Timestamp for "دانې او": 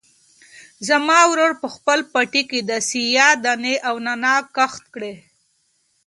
3.43-3.95